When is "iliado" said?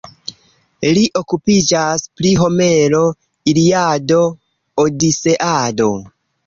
3.55-4.27